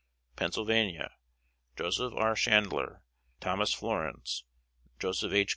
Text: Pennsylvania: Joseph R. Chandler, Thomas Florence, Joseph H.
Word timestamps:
Pennsylvania: 0.35 1.11
Joseph 1.77 2.11
R. 2.15 2.33
Chandler, 2.33 3.03
Thomas 3.39 3.71
Florence, 3.71 4.45
Joseph 4.97 5.31
H. 5.31 5.49